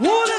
[0.00, 0.37] 원해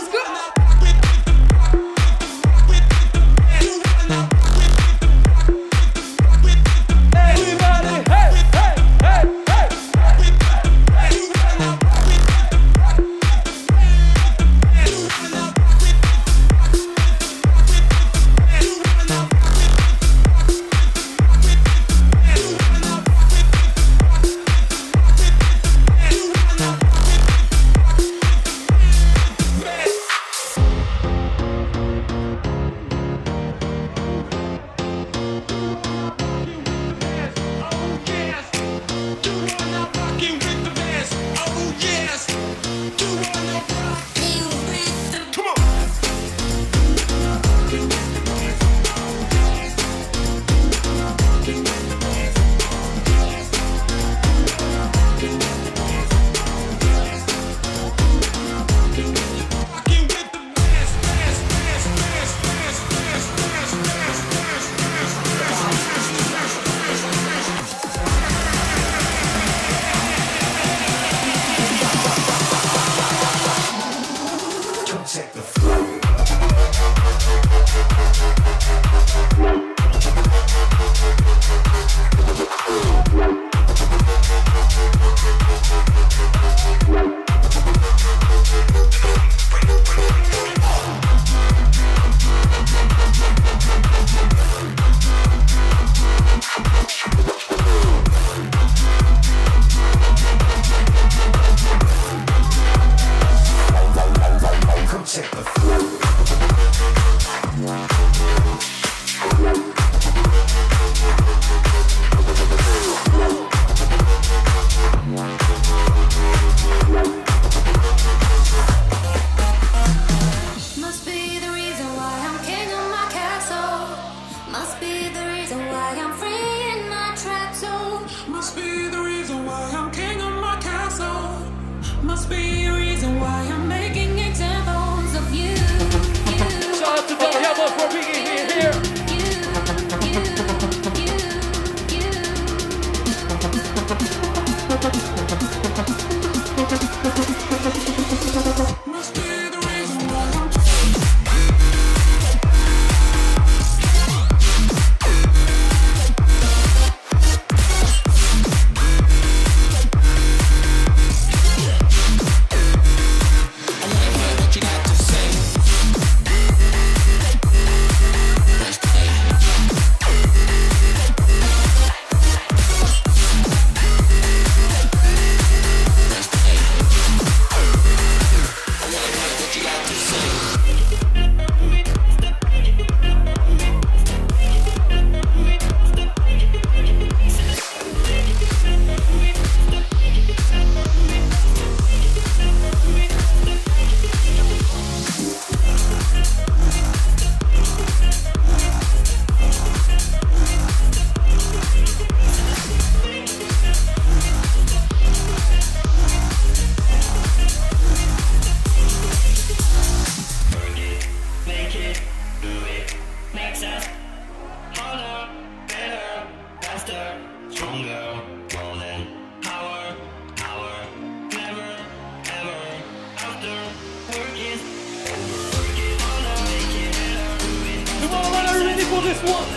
[229.10, 229.50] this one.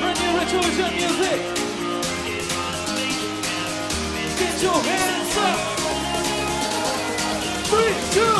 [0.00, 1.40] Brand new retrovision music.
[4.38, 5.58] Get your hands up.
[7.68, 8.39] Three, two.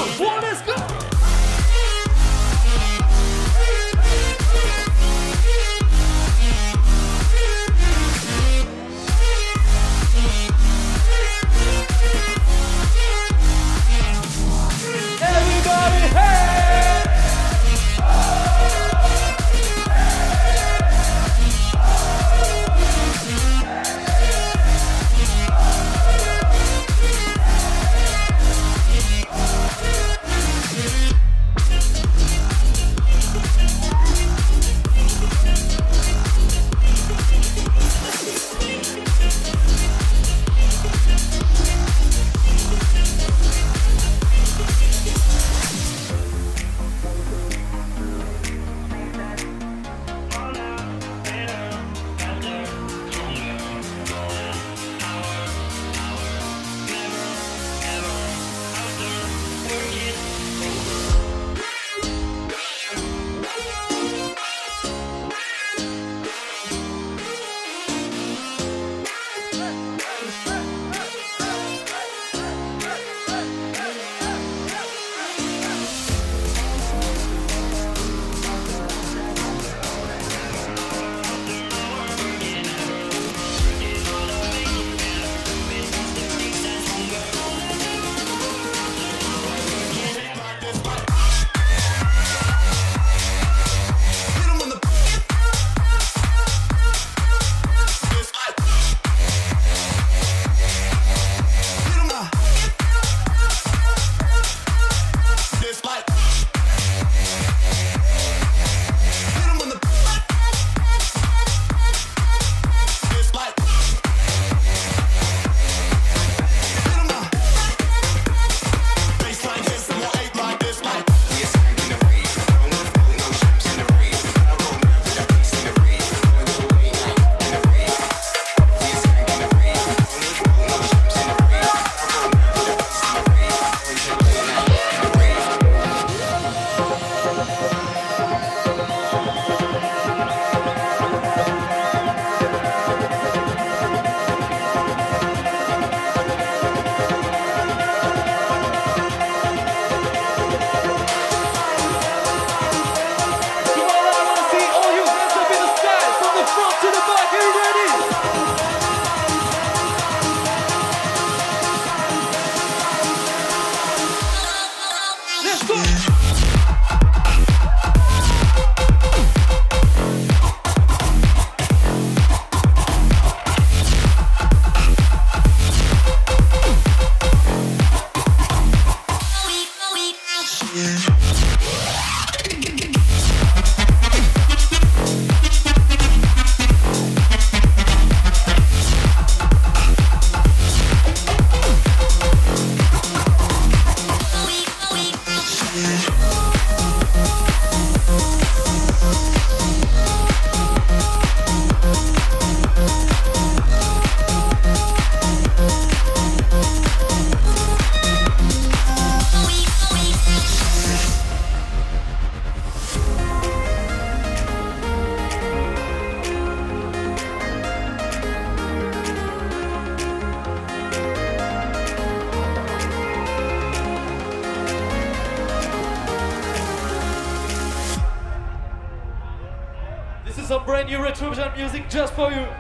[231.61, 232.60] Music just for you.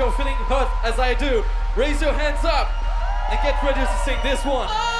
[0.00, 1.44] you're feeling hurt as I do,
[1.76, 2.72] raise your hands up
[3.30, 4.99] and get ready to sing this one.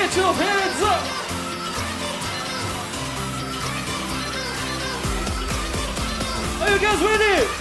[0.00, 1.04] Get your hands up!
[6.62, 7.59] Are you guys ready?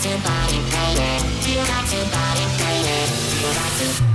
[0.00, 1.20] Feel that somebody playing.
[1.42, 3.06] Feel that somebody playing.
[3.36, 4.09] Feel that.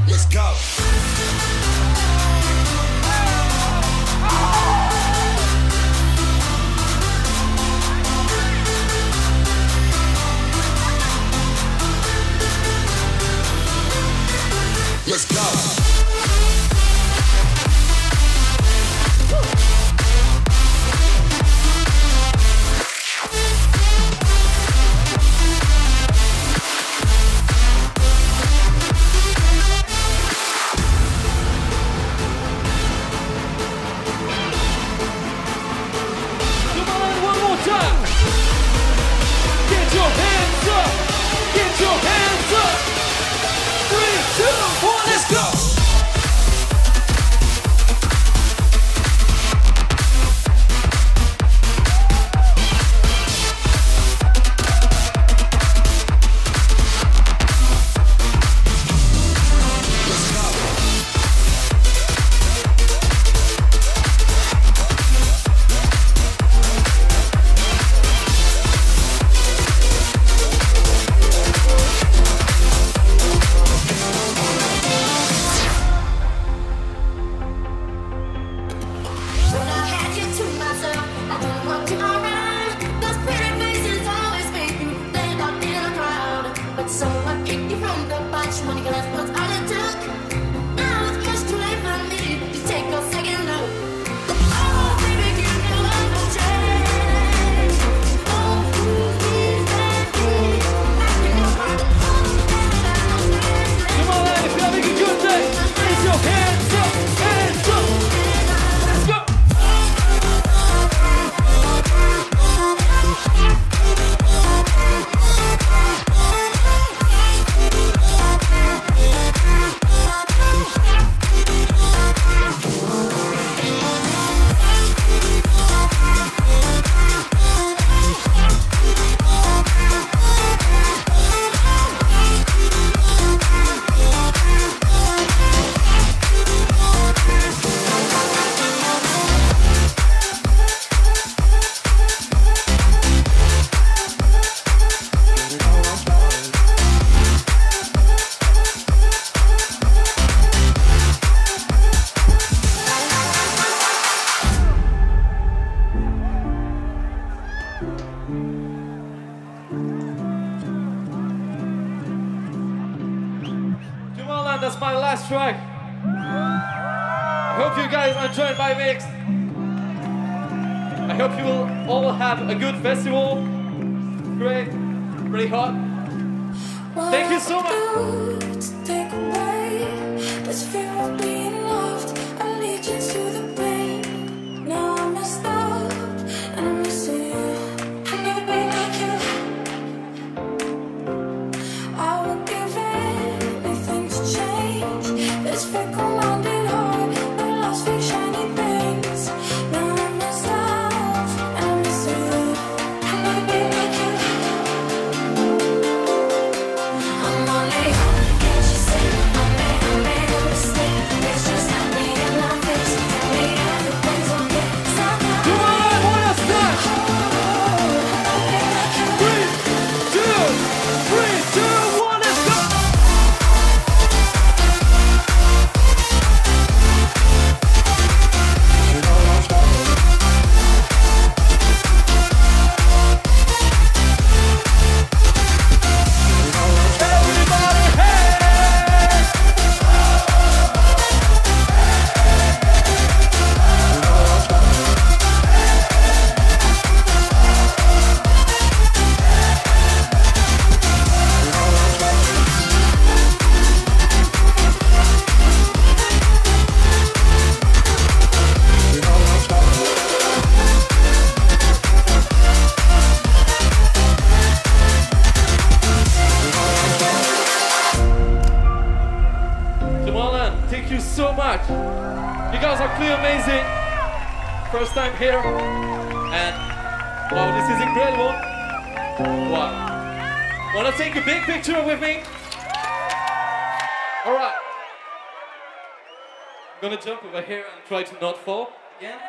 [287.88, 288.72] try to not fall.
[289.00, 289.20] Again.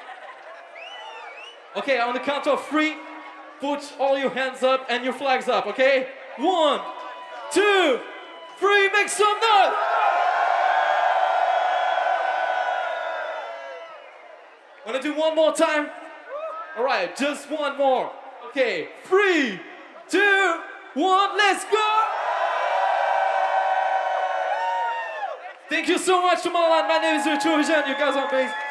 [1.76, 2.96] Okay, on the count of three,
[3.60, 6.08] put all your hands up and your flags up, okay?
[6.38, 6.80] One,
[7.52, 8.00] two,
[8.58, 9.74] three, make some noise!
[14.86, 15.90] Wanna do one more time?
[16.78, 18.12] Alright, just one more.
[18.48, 19.60] Okay, three,
[20.08, 20.60] two,
[20.94, 22.15] one, let's go!
[25.68, 26.86] Thank you so much, Malad.
[26.86, 27.88] My name is Retrovision.
[27.88, 28.65] You guys are amazing.